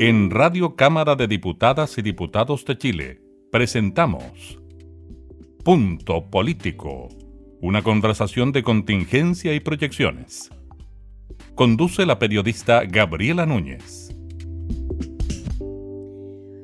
[0.00, 3.20] En Radio Cámara de Diputadas y Diputados de Chile
[3.52, 4.58] presentamos
[5.62, 7.10] Punto Político,
[7.60, 10.50] una conversación de contingencia y proyecciones.
[11.54, 14.10] Conduce la periodista Gabriela Núñez.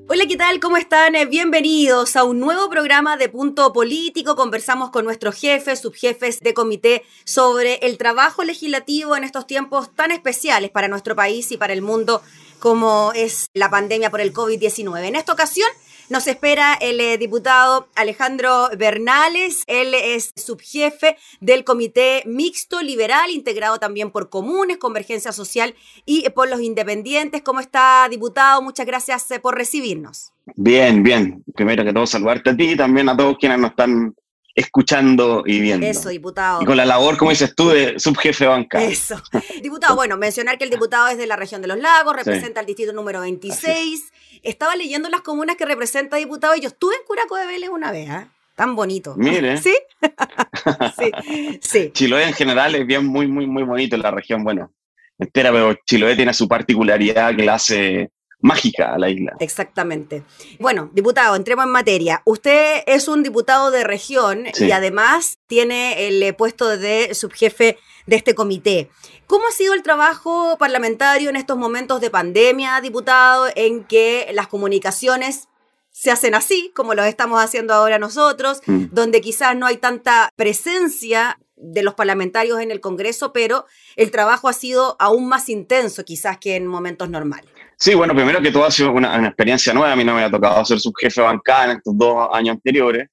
[0.09, 0.59] Hola, ¿qué tal?
[0.59, 1.15] ¿Cómo están?
[1.15, 4.35] Eh, bienvenidos a un nuevo programa de Punto Político.
[4.35, 10.11] Conversamos con nuestros jefes, subjefes de comité sobre el trabajo legislativo en estos tiempos tan
[10.11, 12.23] especiales para nuestro país y para el mundo
[12.61, 15.05] como es la pandemia por el COVID-19.
[15.05, 15.69] En esta ocasión
[16.11, 19.63] nos espera el eh, diputado Alejandro Bernales.
[19.67, 25.75] Él es subjefe del Comité Mixto Liberal, integrado también por Comunes, Convergencia Social
[26.05, 27.43] y por los Independientes.
[27.43, 28.61] ¿Cómo está, diputado?
[28.61, 30.33] Muchas gracias eh, por recibirnos.
[30.57, 31.45] Bien, bien.
[31.55, 34.15] Primero que todo, saludarte a ti y también a todos quienes nos están
[34.55, 35.87] escuchando y viendo.
[35.87, 36.63] Eso, diputado.
[36.63, 38.83] Y con la labor, como dices tú, de subjefe banca.
[38.83, 39.21] Eso.
[39.63, 42.67] diputado, bueno, mencionar que el diputado es de la región de los lagos, representa el
[42.67, 44.13] distrito número 26.
[44.43, 47.93] Estaba leyendo las comunas que representa diputado y yo estuve en Curaco de Vélez una
[47.93, 48.27] vez, ¿eh?
[48.55, 49.15] Tan bonito.
[49.17, 49.57] Mire.
[49.57, 49.75] ¿Sí?
[50.99, 51.91] sí, sí.
[51.93, 54.73] Chiloé en general es bien muy, muy, muy bonito en la región, bueno,
[55.19, 58.11] entera, pero Chiloé tiene su particularidad que la hace
[58.41, 59.37] mágica a la isla.
[59.41, 60.25] Exactamente.
[60.59, 62.23] Bueno, diputado, entremos en materia.
[62.25, 68.17] Usted es un diputado de región y además tiene el eh, puesto de subjefe de
[68.17, 68.91] este comité.
[69.27, 74.49] ¿Cómo ha sido el trabajo parlamentario en estos momentos de pandemia, diputado, en que las
[74.49, 75.49] comunicaciones
[75.93, 78.87] se hacen así, como lo estamos haciendo ahora nosotros, mm.
[78.93, 83.67] donde quizás no hay tanta presencia de los parlamentarios en el Congreso, pero
[83.97, 87.51] el trabajo ha sido aún más intenso quizás que en momentos normales.
[87.77, 89.93] Sí, bueno, primero que todo ha sido una, experiencia nueva.
[89.93, 93.09] A mí no me había tocado ser subjefe bancada en estos dos años anteriores.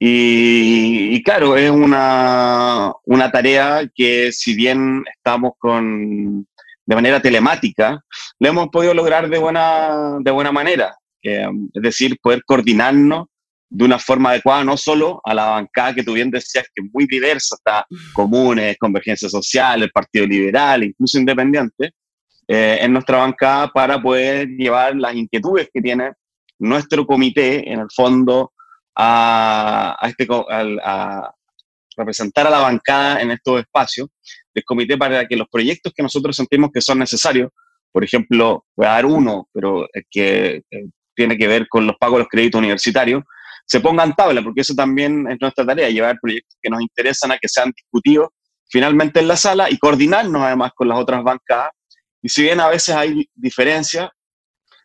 [0.00, 6.46] Y, claro, es una, una, tarea que si bien estamos con,
[6.86, 8.00] de manera telemática,
[8.38, 10.96] lo hemos podido lograr de buena, de buena manera.
[11.20, 13.26] es decir, poder coordinarnos
[13.70, 16.90] de una forma adecuada, no solo a la bancada que tú bien decías, que es
[16.92, 21.92] muy diversa, está Comunes, Convergencia Social, el Partido Liberal, incluso Independiente,
[22.46, 26.12] eh, en nuestra bancada para poder llevar las inquietudes que tiene
[26.58, 28.52] nuestro comité, en el fondo,
[28.96, 31.30] a, a este, a,
[31.96, 34.08] representar a la bancada en estos espacios
[34.54, 37.50] del comité para que los proyectos que nosotros sentimos que son necesarios,
[37.92, 42.18] por ejemplo, voy a dar uno, pero que eh, tiene que ver con los pagos
[42.18, 43.24] de los créditos universitarios,
[43.68, 47.38] se pongan tabla, porque eso también es nuestra tarea, llevar proyectos que nos interesan a
[47.38, 48.30] que sean discutidos
[48.70, 51.70] finalmente en la sala y coordinarnos además con las otras bancadas
[52.22, 54.10] y si bien a veces hay diferencias,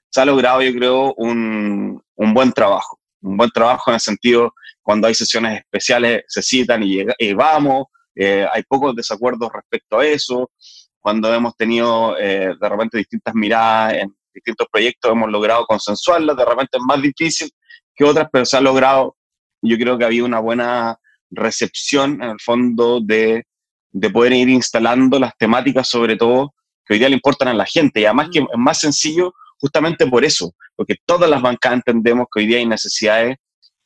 [0.09, 2.99] se ha logrado, yo creo, un, un, buen trabajo.
[3.21, 7.85] Un buen trabajo en el sentido, cuando hay sesiones especiales, se citan y, vamos.
[8.15, 10.51] Eh, hay pocos desacuerdos respecto a eso.
[10.99, 16.37] Cuando hemos tenido eh, de repente distintas miradas en distintos proyectos, hemos logrado consensuarlas.
[16.37, 17.49] De repente es más difícil
[17.95, 19.15] que otras, pero se ha logrado.
[19.61, 20.97] Yo creo que había una buena
[21.29, 23.45] recepción en el fondo de,
[23.91, 26.53] de poder ir instalando las temáticas, sobre todo
[26.85, 28.01] que hoy día le importan a la gente.
[28.01, 32.41] Y además que es más sencillo justamente por eso, porque todas las bancas entendemos que
[32.41, 33.37] hoy día hay necesidades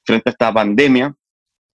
[0.03, 1.13] frente a esta pandemia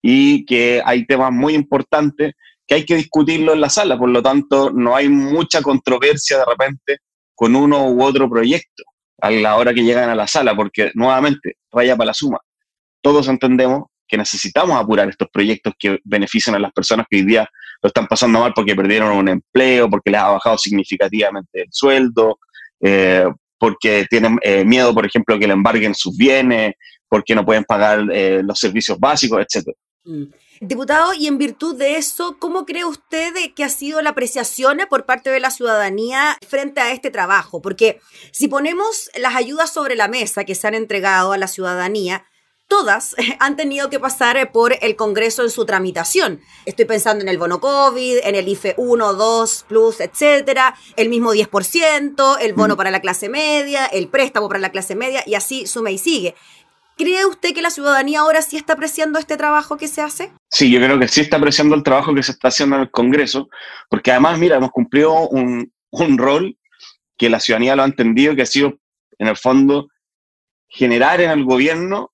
[0.03, 2.33] y que hay temas muy importantes
[2.67, 3.97] que hay que discutirlo en la sala.
[3.97, 6.99] Por lo tanto, no hay mucha controversia de repente
[7.35, 8.83] con uno u otro proyecto
[9.23, 12.41] a la hora que llegan a la sala, porque nuevamente, vaya para la suma.
[13.01, 17.49] Todos entendemos que necesitamos apurar estos proyectos que benefician a las personas que hoy día
[17.81, 22.41] lo están pasando mal porque perdieron un empleo, porque les ha bajado significativamente el sueldo,
[22.81, 23.27] eh,
[23.59, 26.75] porque tienen eh, miedo, por ejemplo, que le embarguen sus bienes,
[27.09, 29.69] porque no pueden pagar eh, los servicios básicos, etc.
[30.65, 35.07] Diputado, y en virtud de eso, ¿cómo cree usted que ha sido la apreciación por
[35.07, 37.61] parte de la ciudadanía frente a este trabajo?
[37.61, 38.01] Porque
[38.31, 42.27] si ponemos las ayudas sobre la mesa que se han entregado a la ciudadanía,
[42.69, 46.41] todas han tenido que pasar eh, por el Congreso en su tramitación.
[46.65, 51.35] Estoy pensando en el bono COVID, en el IFE 1, 2, Plus, etcétera, el mismo
[51.35, 55.67] 10%, el bono para la clase media, el préstamo para la clase media, y así
[55.67, 56.37] suma y sigue.
[56.97, 60.33] ¿Cree usted que la ciudadanía ahora sí está apreciando este trabajo que se hace?
[60.51, 62.91] Sí, yo creo que sí está apreciando el trabajo que se está haciendo en el
[62.91, 63.49] Congreso,
[63.89, 66.57] porque además, mira, hemos cumplido un, un rol
[67.17, 68.79] que la ciudadanía lo ha entendido, que ha sido,
[69.19, 69.89] en el fondo,
[70.69, 72.13] generar en el gobierno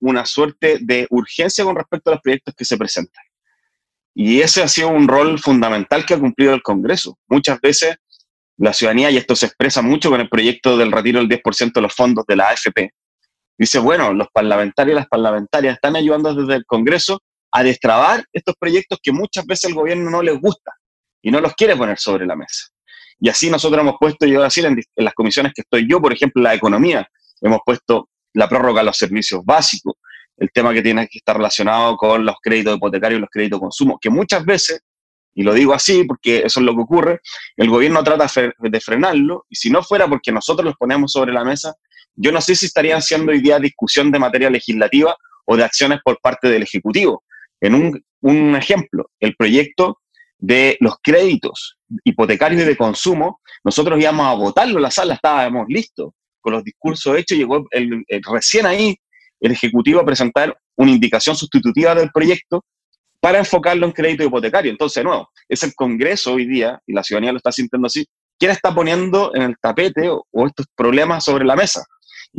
[0.00, 3.24] una suerte de urgencia con respecto a los proyectos que se presentan.
[4.14, 7.18] Y ese ha sido un rol fundamental que ha cumplido el Congreso.
[7.28, 7.96] Muchas veces
[8.56, 11.80] la ciudadanía, y esto se expresa mucho con el proyecto del retiro del 10% de
[11.82, 12.94] los fondos de la AFP,
[13.58, 17.20] dice, bueno, los parlamentarios y las parlamentarias están ayudando desde el Congreso
[17.52, 20.72] a destrabar estos proyectos que muchas veces el gobierno no les gusta
[21.22, 22.66] y no los quiere poner sobre la mesa.
[23.18, 26.42] Y así nosotros hemos puesto, yo decir, en, las comisiones que estoy yo, por ejemplo,
[26.42, 27.08] la economía,
[27.40, 29.94] hemos puesto la prórroga a los servicios básicos,
[30.36, 33.62] el tema que tiene que estar relacionado con los créditos hipotecarios y los créditos de
[33.62, 34.80] consumo, que muchas veces,
[35.34, 37.20] y lo digo así porque eso es lo que ocurre,
[37.56, 38.26] el gobierno trata
[38.58, 41.74] de frenarlo, y si no fuera porque nosotros los ponemos sobre la mesa,
[42.16, 46.00] yo no sé si estarían haciendo hoy día discusión de materia legislativa o de acciones
[46.04, 47.22] por parte del Ejecutivo.
[47.60, 49.98] En un, un ejemplo, el proyecto
[50.38, 56.12] de los créditos hipotecarios y de consumo, nosotros íbamos a votarlo, la sala estábamos listos,
[56.40, 58.96] con los discursos hechos, llegó el, recién ahí
[59.40, 62.64] el Ejecutivo a presentar una indicación sustitutiva del proyecto
[63.20, 64.70] para enfocarlo en crédito hipotecario.
[64.70, 68.06] Entonces, de nuevo, es el Congreso hoy día, y la ciudadanía lo está sintiendo así,
[68.38, 71.84] quien está poniendo en el tapete o, estos problemas sobre la mesa.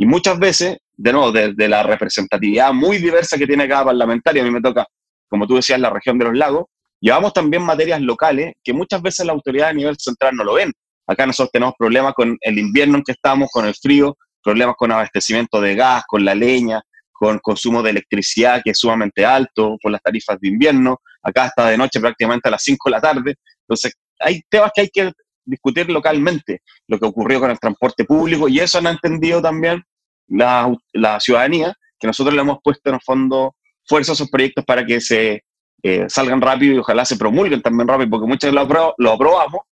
[0.00, 4.44] Y muchas veces, de nuevo, desde la representatividad muy diversa que tiene cada parlamentario, a
[4.44, 4.86] mí me toca,
[5.28, 6.66] como tú decías, la región de los lagos,
[7.00, 10.72] llevamos también materias locales que muchas veces la autoridad a nivel central no lo ven.
[11.04, 14.92] Acá nosotros tenemos problemas con el invierno en que estamos, con el frío, problemas con
[14.92, 16.80] abastecimiento de gas, con la leña,
[17.10, 20.98] con consumo de electricidad que es sumamente alto, por las tarifas de invierno.
[21.24, 23.34] Acá está de noche prácticamente a las 5 de la tarde.
[23.62, 25.12] Entonces, hay temas que hay que
[25.44, 29.82] discutir localmente, lo que ocurrió con el transporte público, y eso han entendido también
[30.28, 34.64] la, la ciudadanía, que nosotros le hemos puesto en el fondo fuerza a esos proyectos
[34.64, 35.44] para que se
[35.82, 39.62] eh, salgan rápido y ojalá se promulguen también rápido, porque muchas veces lo, lo aprobamos,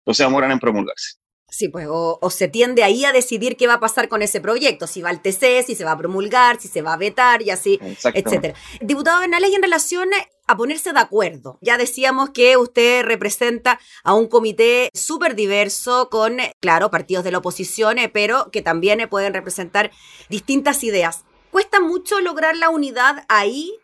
[0.00, 1.19] entonces demoran en promulgarse.
[1.50, 4.86] Sí, pues, o, se tiende ahí a decidir qué va a pasar con ese proyecto,
[4.86, 7.50] si va al TC, si se va a promulgar, si se va a vetar y
[7.50, 8.54] así, etcétera.
[8.80, 10.08] Diputado Bernales, y en relación
[10.46, 16.38] a ponerse de acuerdo, ya decíamos que usted representa a un comité súper diverso con,
[16.60, 19.90] claro, partidos de la oposición, eh, pero que también pueden representar
[20.28, 21.24] distintas ideas.
[21.50, 23.80] ¿Cuesta mucho lograr la unidad ahí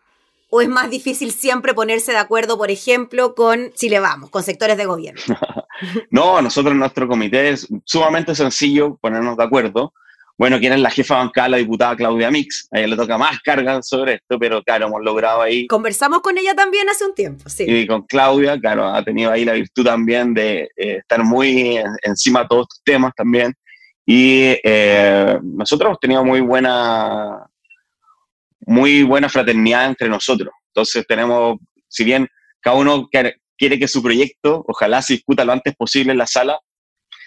[0.48, 4.43] ¿O es más difícil siempre ponerse de acuerdo, por ejemplo, con si le vamos, con
[4.43, 5.20] sectores de gobierno?
[6.10, 9.93] no, nosotros en nuestro comité es sumamente sencillo ponernos de acuerdo.
[10.38, 12.69] Bueno, ¿quién es la jefa bancada, la diputada Claudia Mix?
[12.70, 15.66] A ella le toca más carga sobre esto, pero claro, hemos logrado ahí.
[15.66, 17.64] Conversamos con ella también hace un tiempo, sí.
[17.66, 22.42] Y con Claudia, claro, ha tenido ahí la virtud también de eh, estar muy encima
[22.42, 23.54] de todos estos temas también.
[24.04, 27.49] Y eh, nosotros hemos tenido muy buena
[28.66, 30.52] muy buena fraternidad entre nosotros.
[30.74, 31.56] Entonces tenemos,
[31.88, 32.28] si bien
[32.60, 36.60] cada uno quiere que su proyecto, ojalá se discuta lo antes posible en la sala,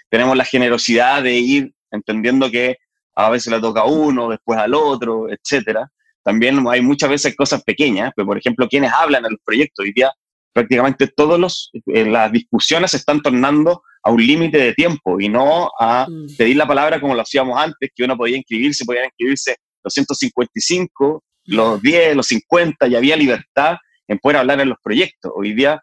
[0.09, 2.77] tenemos la generosidad de ir entendiendo que
[3.15, 5.89] a veces le toca a uno, después al otro, etcétera.
[6.23, 9.93] También hay muchas veces cosas pequeñas, pero por ejemplo, quienes hablan en los proyectos, hoy
[9.93, 10.11] día
[10.53, 15.69] prácticamente todas eh, las discusiones se están tornando a un límite de tiempo y no
[15.79, 16.35] a mm.
[16.37, 21.81] pedir la palabra como lo hacíamos antes, que uno podía inscribirse, podían inscribirse 255 los
[21.81, 25.31] 10, los 50, y había libertad en poder hablar en los proyectos.
[25.35, 25.81] Hoy día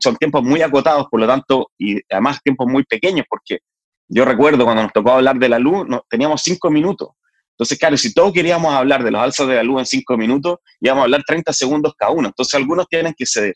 [0.00, 3.60] son tiempos muy acotados, por lo tanto, y además tiempos muy pequeños, porque
[4.08, 7.10] yo recuerdo cuando nos tocó hablar de la luz, teníamos cinco minutos.
[7.52, 10.58] Entonces, claro, si todos queríamos hablar de los alzas de la luz en cinco minutos,
[10.80, 12.28] íbamos a hablar 30 segundos cada uno.
[12.28, 13.54] Entonces, algunos tienen que ceder.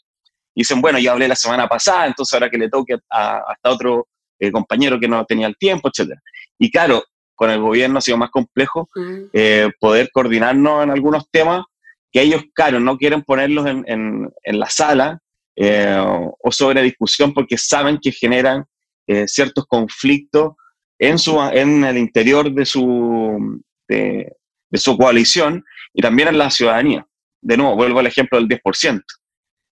[0.55, 4.08] dicen, bueno, yo hablé la semana pasada, entonces ahora que le toque a, hasta otro
[4.38, 6.12] eh, compañero que no tenía el tiempo, etc.
[6.58, 7.03] Y claro,
[7.37, 9.17] con el gobierno ha sido más complejo mm.
[9.33, 11.65] eh, poder coordinarnos en algunos temas
[12.11, 15.21] que ellos, claro, no quieren ponerlos en, en, la sala
[15.55, 18.65] eh, o sobre discusión porque saben que generan
[19.06, 20.55] eh, ciertos conflictos
[20.99, 24.32] en, su, en el interior de su, de,
[24.72, 27.06] su coalición y también en la ciudadanía.
[27.41, 29.03] De nuevo, vuelvo al ejemplo del 10%.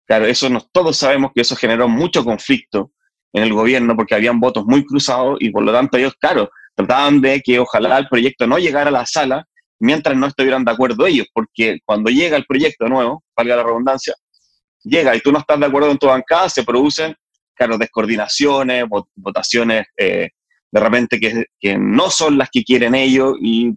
[0.06, 2.92] Claro, eso nos, todos sabemos que eso generó mucho conflicto
[3.32, 7.20] en el gobierno porque habían votos muy cruzados y por lo tanto ellos, claro, trataban
[7.20, 9.46] de que ojalá el proyecto no llegara a la sala
[9.80, 14.14] mientras no estuvieran de acuerdo ellos, porque cuando llega el proyecto nuevo, valga la redundancia,
[14.82, 17.14] llega y tú no estás de acuerdo en tu bancada, se producen,
[17.54, 20.30] claro, descoordinaciones, votaciones eh,
[20.70, 23.72] de repente que, que, no son las que quieren ellos y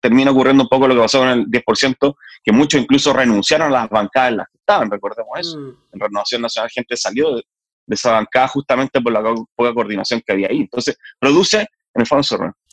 [0.00, 3.80] termina ocurriendo un poco lo que pasó con el 10%, que muchos incluso renunciaron a
[3.80, 5.58] las bancadas en las que estaban, recordemos eso.
[5.58, 5.76] Mm.
[5.92, 7.42] En Renovación Nacional gente salió de,
[7.86, 9.22] de, esa bancada justamente por la
[9.56, 10.60] poca coordinación que había ahí.
[10.60, 11.66] Entonces, produce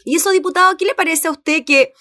[0.06, 1.94] y eso, diputado, ¿qué le parece a usted que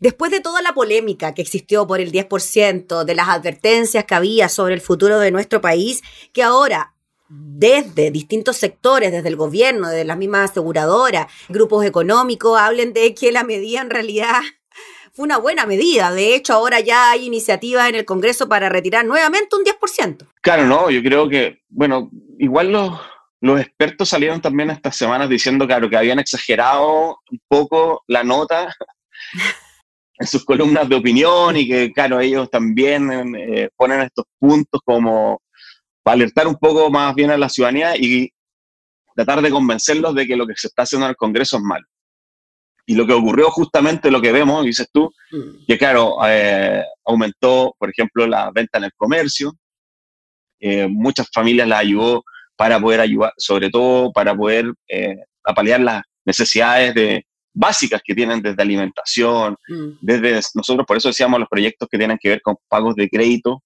[0.00, 4.48] después de toda la polémica que existió por el 10%, de las advertencias que había
[4.48, 6.94] sobre el futuro de nuestro país, que ahora
[7.28, 13.32] desde distintos sectores, desde el gobierno, desde las mismas aseguradoras, grupos económicos, hablen de que
[13.32, 14.40] la medida en realidad
[15.12, 16.12] fue una buena medida.
[16.12, 20.26] De hecho, ahora ya hay iniciativas en el Congreso para retirar nuevamente un 10%.
[20.40, 22.98] Claro, no, yo creo que, bueno, igual los
[23.40, 28.74] los expertos salieron también estas semanas diciendo, claro, que habían exagerado un poco la nota
[30.18, 35.40] en sus columnas de opinión y que, claro, ellos también eh, ponen estos puntos como
[36.02, 38.30] para alertar un poco más bien a la ciudadanía y
[39.14, 41.86] tratar de convencerlos de que lo que se está haciendo en el Congreso es malo.
[42.86, 45.66] Y lo que ocurrió justamente, lo que vemos, dices tú, mm.
[45.66, 49.52] que claro, eh, aumentó, por ejemplo, la venta en el comercio,
[50.58, 52.24] eh, muchas familias las ayudó
[52.58, 57.24] para poder ayudar, sobre todo para poder eh, apalear las necesidades de,
[57.58, 59.98] básicas que tienen desde alimentación, mm.
[60.00, 63.62] desde nosotros, por eso decíamos los proyectos que tienen que ver con pagos de crédito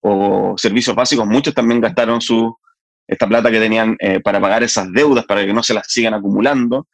[0.00, 2.54] o servicios básicos, muchos también gastaron su,
[3.06, 6.14] esta plata que tenían eh, para pagar esas deudas, para que no se las sigan
[6.14, 6.88] acumulando.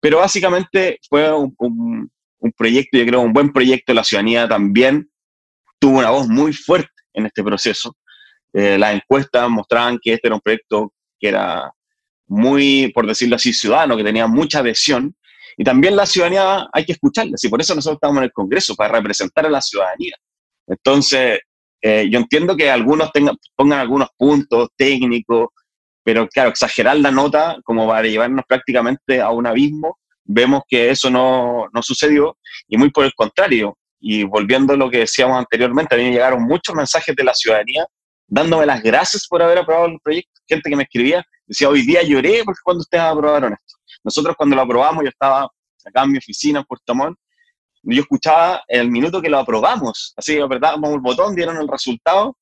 [0.00, 3.92] Pero básicamente fue un, un, proyecto, yo creo, un buen proyecto.
[3.92, 5.08] La ciudadanía también
[5.78, 7.96] tuvo una voz muy fuerte en este proceso.
[8.58, 11.70] Eh, las encuestas mostraban que este era un proyecto que era
[12.26, 15.14] muy, por decirlo así, ciudadano, que tenía mucha adhesión.
[15.58, 18.74] Y también la ciudadanía hay que escucharla, y por eso nosotros estamos en el Congreso,
[18.74, 20.16] para representar a la ciudadanía.
[20.66, 21.40] Entonces,
[21.82, 25.48] eh, yo entiendo que algunos tengan, pongan algunos puntos técnicos,
[26.02, 31.10] pero claro, exagerar la nota como para llevarnos prácticamente a un abismo, vemos que eso
[31.10, 33.76] no, no sucedió, y muy por el contrario.
[34.00, 37.34] Y volviendo a lo que decíamos anteriormente, a mí me llegaron muchos mensajes de la
[37.34, 37.86] ciudadanía
[38.26, 40.40] dándome las gracias por haber aprobado el proyecto.
[40.48, 43.76] Gente que me escribía, decía, hoy día lloré porque cuando ustedes aprobaron esto.
[44.04, 45.48] Nosotros cuando lo aprobamos, yo estaba
[45.84, 47.18] acá en mi oficina en Puerto Montt,
[47.82, 52.36] yo escuchaba el minuto que lo aprobamos, así apretábamos el botón, dieron el resultado,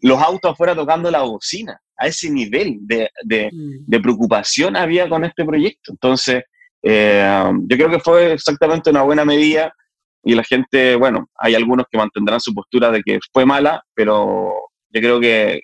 [0.00, 3.84] los autos afuera tocando la bocina, a ese nivel de, de, mm.
[3.86, 5.92] de preocupación había con este proyecto.
[5.92, 6.44] Entonces,
[6.82, 9.72] eh, yo creo que fue exactamente una buena medida
[10.22, 14.65] y la gente, bueno, hay algunos que mantendrán su postura de que fue mala, pero
[14.90, 15.62] yo creo que,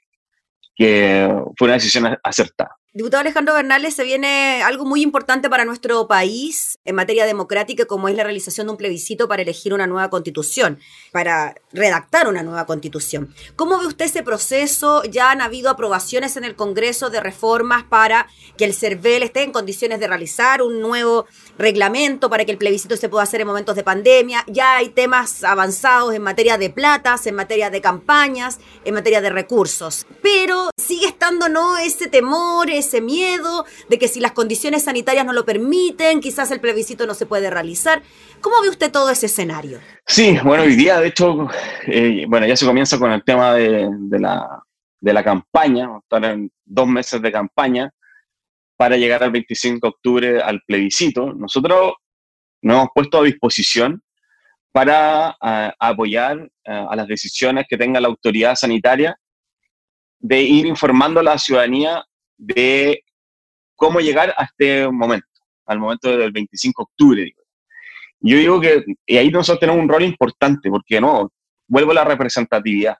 [0.74, 2.76] que fue una decisión acertada.
[2.94, 8.06] Diputado Alejandro Bernales, se viene algo muy importante para nuestro país en materia democrática, como
[8.08, 10.78] es la realización de un plebiscito para elegir una nueva constitución,
[11.10, 13.34] para redactar una nueva constitución.
[13.56, 15.04] ¿Cómo ve usted ese proceso?
[15.04, 18.26] Ya han habido aprobaciones en el Congreso de reformas para
[18.58, 21.24] que el CERVEL esté en condiciones de realizar un nuevo
[21.56, 24.44] reglamento para que el plebiscito se pueda hacer en momentos de pandemia.
[24.48, 29.30] Ya hay temas avanzados en materia de platas, en materia de campañas, en materia de
[29.30, 30.04] recursos.
[30.20, 31.78] Pero sigue estando, ¿no?
[31.78, 36.60] Ese temor, ese miedo de que si las condiciones sanitarias no lo permiten, quizás el
[36.60, 38.02] plebiscito no se puede realizar.
[38.40, 39.80] ¿Cómo ve usted todo ese escenario?
[40.06, 41.48] Sí, bueno, hoy día, de hecho,
[41.86, 44.62] eh, bueno, ya se comienza con el tema de, la,
[45.00, 47.90] de la campaña, estar en dos meses de campaña
[48.76, 51.32] para llegar al 25 de octubre al plebiscito.
[51.32, 51.94] Nosotros
[52.62, 54.02] nos hemos puesto a disposición
[54.72, 55.36] para
[55.78, 59.16] apoyar a las decisiones que tenga la autoridad sanitaria
[60.18, 62.04] de ir informando a la ciudadanía
[62.42, 63.04] de
[63.76, 65.26] cómo llegar a este momento,
[65.66, 67.24] al momento del 25 de octubre.
[67.24, 67.42] Digo.
[68.20, 71.32] Yo digo que y ahí nosotros tenemos un rol importante, porque no,
[71.68, 72.96] vuelvo a la representatividad.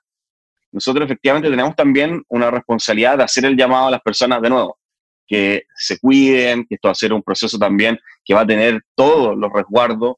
[0.71, 4.77] Nosotros efectivamente tenemos también una responsabilidad de hacer el llamado a las personas de nuevo,
[5.27, 8.81] que se cuiden, que esto va a ser un proceso también que va a tener
[8.95, 10.15] todos los resguardos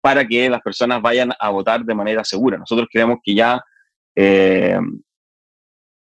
[0.00, 2.58] para que las personas vayan a votar de manera segura.
[2.58, 3.62] Nosotros creemos que ya
[4.16, 4.78] eh,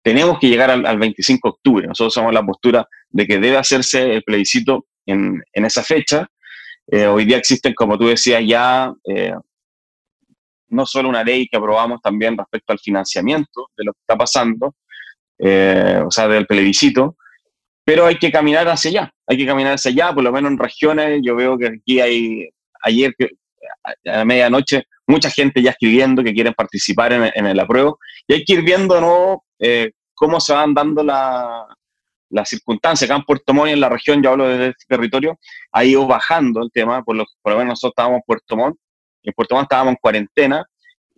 [0.01, 1.87] tenemos que llegar al, 25 de octubre.
[1.87, 6.27] Nosotros somos la postura de que debe hacerse el plebiscito en, en esa fecha.
[6.87, 9.33] Eh, hoy día existen, como tú decías, ya eh,
[10.69, 14.75] no solo una ley que aprobamos también respecto al financiamiento de lo que está pasando,
[15.37, 17.17] eh, o sea, del plebiscito,
[17.83, 20.57] pero hay que caminar hacia allá, hay que caminar hacia allá, por lo menos en
[20.57, 22.49] regiones, yo veo que aquí hay,
[22.83, 23.13] ayer
[24.05, 28.43] a medianoche, mucha gente ya escribiendo que quieren participar en, en el apruebo, y hay
[28.45, 29.43] que ir viendo ¿no?
[29.61, 31.67] Eh, cómo se van dando las
[32.29, 33.09] la circunstancias.
[33.09, 35.37] Acá en Puerto Montt, en la región, yo hablo de este territorio,
[35.71, 38.77] ha ido bajando el tema, por lo, menos nosotros estábamos en Puerto Montt,
[39.23, 40.65] en Puerto Montt estábamos en cuarentena,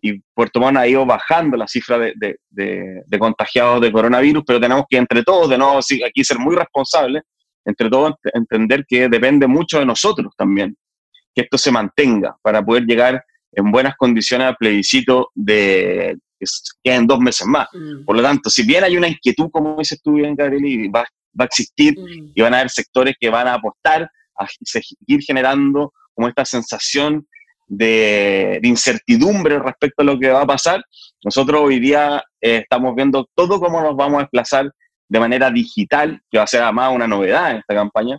[0.02, 2.14] y Puerto Montt ha ido bajando la cifra de,
[2.50, 7.24] de, contagiados de coronavirus, pero tenemos que entre todos, de nuevo, aquí ser muy responsables,
[7.66, 10.76] entre todos entender que depende mucho de nosotros también,
[11.34, 13.24] que esto se mantenga para poder llegar
[13.54, 17.68] en buenas condiciones al plebiscito de, que quedan dos meses más.
[17.74, 18.06] Mm.
[18.06, 21.02] Por lo tanto, si bien hay una inquietud, como dices tú bien, Gabriel, y va,
[21.40, 22.32] va a existir mm.
[22.36, 27.28] y van a haber sectores que van a apostar a seguir generando como esta sensación
[27.68, 30.84] de, incertidumbre respecto a lo que va a pasar,
[31.24, 34.72] nosotros hoy día eh, estamos viendo todo cómo nos vamos a desplazar
[35.08, 38.18] de manera digital, que va a ser además una novedad en esta campaña,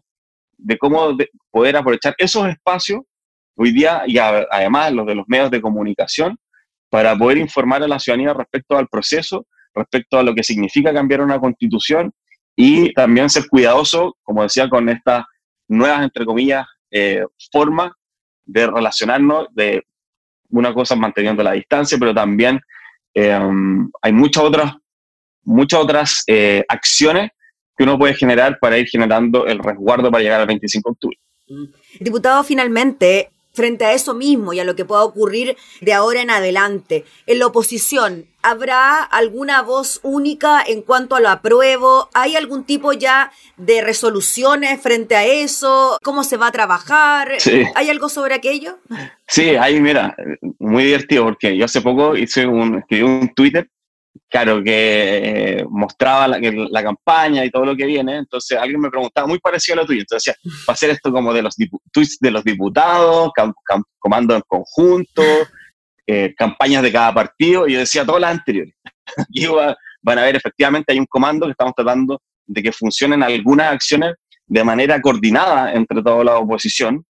[0.57, 1.17] de cómo
[1.51, 3.01] poder aprovechar esos espacios
[3.57, 6.37] hoy día y además los de los medios de comunicación
[6.95, 11.23] para poder informar a la ciudadanía respecto al proceso, respecto a lo que significa cambiar
[11.23, 12.13] una constitución
[12.55, 15.25] y también ser cuidadoso, como decía, con estas
[15.67, 17.91] nuevas, entre comillas, eh, formas
[18.45, 19.83] de relacionarnos, de
[20.51, 22.61] una cosa manteniendo la distancia, pero también
[23.13, 23.41] eh,
[24.01, 24.75] hay muchas otras,
[25.43, 27.33] muchas otras eh, acciones
[27.77, 31.19] que uno puede generar para ir generando el resguardo para llegar al 25 de octubre.
[31.99, 36.31] Diputado, finalmente, frente a eso mismo y a lo que pueda ocurrir de ahora en
[36.31, 42.11] adelante, en la oposición, ¿habrá alguna voz única en cuanto a lo apruebo?
[42.13, 45.99] ¿Hay algún tipo ya de resoluciones frente a eso?
[46.03, 47.33] ¿Cómo se va a trabajar?
[47.75, 48.79] ¿Hay algo sobre aquello?
[49.27, 50.15] Sí, ahí mira,
[50.59, 53.69] muy divertido porque yo hace poco hice un, escribí un Twitter
[54.29, 58.19] claro, que eh, mostraba la, campaña y todo lo que viene.
[58.19, 60.01] Entonces alguien me preguntaba, muy parecido a lo tuyo.
[60.01, 61.57] Entonces decía, va a ser esto como de los
[61.93, 63.31] tweets de los diputados,
[63.99, 65.23] comandos en conjunto,
[66.07, 67.67] eh, campañas de cada partido.
[67.69, 68.75] Y yo decía todas las anteriores.
[69.17, 69.47] Aquí
[70.03, 74.15] van a ver, efectivamente, hay un comando que estamos tratando de que funcionen algunas acciones
[74.47, 77.05] de manera coordinada entre toda la oposición.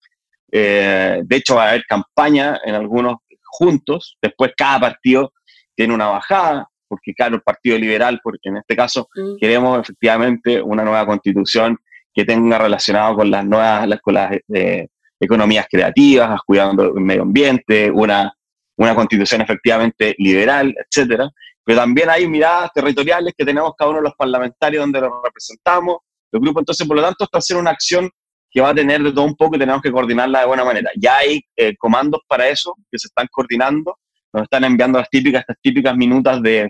[0.51, 4.17] Eh, de hecho, va a haber campaña en algunos juntos.
[4.21, 5.33] Después cada partido
[5.75, 9.37] tiene una bajada porque claro, el Partido Liberal, porque en este caso mm.
[9.39, 11.75] queremos efectivamente una nueva constitución
[12.13, 14.87] que tenga relacionado con las nuevas con las, eh,
[15.19, 18.31] economías creativas, cuidando el medio ambiente, una,
[18.77, 21.29] una constitución efectivamente liberal, etcétera.
[21.63, 25.97] Pero también hay miradas territoriales que tenemos cada uno de los parlamentarios donde los representamos,
[26.29, 26.61] los grupos.
[26.61, 28.09] Entonces, por lo tanto, está haciendo una acción
[28.51, 30.91] que va a tener de todo un poco y tenemos que coordinarla de buena manera.
[30.97, 33.97] Ya hay eh, comandos para eso que se están coordinando,
[34.33, 36.69] nos están enviando las típicas, estas típicas minutas de,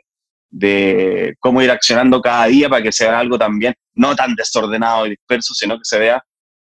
[0.54, 5.12] de cómo ir accionando cada día para que sea algo también no tan desordenado y
[5.12, 6.24] disperso, sino que se vea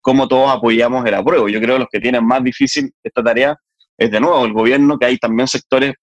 [0.01, 1.49] cómo todos apoyamos el apruebo.
[1.49, 3.57] Yo creo que los que tienen más difícil esta tarea
[3.97, 5.95] es de nuevo el gobierno, que hay también sectores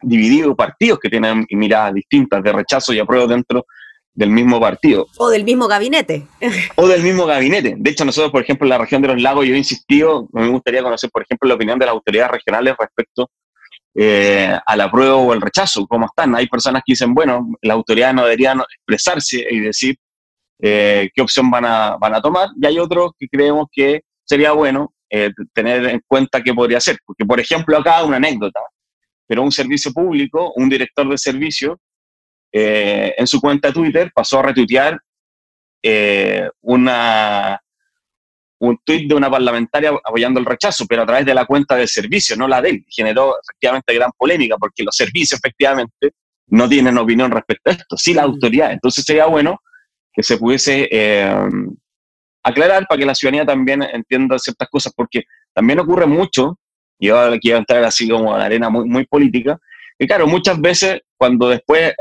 [0.00, 3.66] divididos, partidos que tienen miradas distintas de rechazo y apruebo dentro
[4.14, 5.06] del mismo partido.
[5.18, 6.26] O del mismo gabinete.
[6.76, 7.74] o del mismo gabinete.
[7.78, 10.46] De hecho, nosotros, por ejemplo, en la región de los lagos, yo he insistido, me
[10.48, 13.28] gustaría conocer, por ejemplo, la opinión de las autoridades regionales respecto
[13.94, 16.34] eh, al apruebo o el rechazo, cómo están.
[16.34, 19.96] Hay personas que dicen, bueno, la autoridad no deberían expresarse y decir
[20.60, 24.52] eh, qué opción van a, van a tomar, y hay otros que creemos que sería
[24.52, 28.60] bueno eh, tener en cuenta qué podría ser, porque por ejemplo acá una anécdota,
[29.26, 31.78] pero un servicio público, un director de servicio,
[32.54, 35.00] en su cuenta Twitter pasó a retuitear
[36.60, 37.58] una,
[38.62, 41.88] un tuit de una parlamentaria apoyando el rechazo, pero a través de la cuenta del
[41.88, 42.84] servicio, no la de él.
[42.88, 46.12] Generó efectivamente gran polémica porque los servicios efectivamente
[46.46, 48.30] no tienen opinión respecto a esto, sí la mm.
[48.30, 48.72] autoridad.
[48.72, 49.60] Entonces sería bueno
[50.12, 51.34] que se pudiese eh,
[52.44, 56.56] aclarar para que la ciudadanía también entienda ciertas cosas, porque también ocurre mucho,
[57.00, 59.58] y ahora quiero entrar así como a la arena muy, muy política,
[59.98, 61.94] que claro, muchas veces cuando después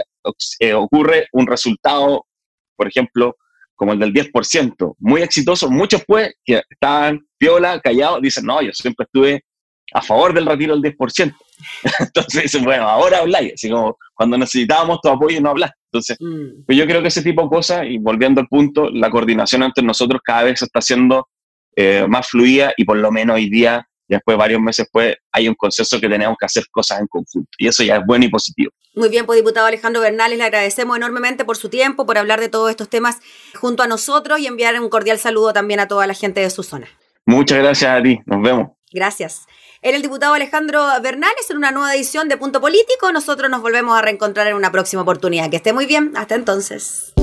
[0.60, 2.28] eh, ocurre un resultado,
[2.76, 3.36] por ejemplo,
[3.82, 5.68] como el del 10%, muy exitoso.
[5.68, 9.44] Muchos pues que estaban viola, callados, dicen, no, yo siempre estuve
[9.92, 11.36] a favor del retiro del 10%.
[12.00, 15.72] Entonces dicen, bueno, ahora habláis, así como cuando necesitábamos tu apoyo no hablas.
[15.92, 16.64] Entonces, mm.
[16.68, 19.84] pues yo creo que ese tipo de cosas, y volviendo al punto, la coordinación entre
[19.84, 21.28] nosotros cada vez está siendo
[21.76, 23.84] eh, más fluida y por lo menos hoy día
[24.16, 27.50] después, varios meses después, hay un consenso que tenemos que hacer cosas en conjunto.
[27.58, 28.72] Y eso ya es bueno y positivo.
[28.96, 32.50] Muy bien, pues diputado Alejandro Bernales, le agradecemos enormemente por su tiempo, por hablar de
[32.50, 33.20] todos estos temas
[33.56, 36.64] junto a nosotros y enviar un cordial saludo también a toda la gente de su
[36.64, 36.88] zona.
[37.26, 38.72] Muchas gracias a ti, nos vemos.
[38.92, 39.46] Gracias.
[39.82, 43.12] Era el diputado Alejandro Bernales en una nueva edición de Punto Político.
[43.12, 45.50] Nosotros nos volvemos a reencontrar en una próxima oportunidad.
[45.50, 46.12] Que esté muy bien.
[46.16, 47.14] Hasta entonces.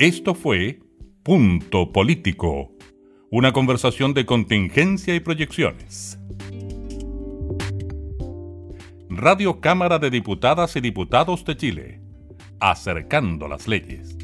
[0.00, 0.80] Esto fue
[1.22, 2.73] Punto Político
[3.30, 6.18] una conversación de contingencia y proyecciones.
[9.08, 12.00] Radio Cámara de Diputadas y Diputados de Chile,
[12.60, 14.16] acercando las leyes.